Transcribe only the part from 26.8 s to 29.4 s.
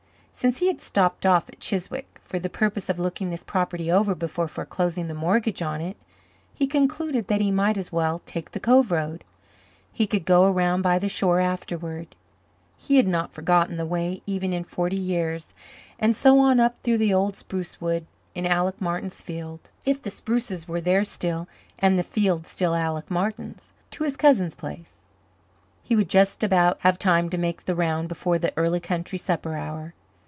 time to make the round before the early country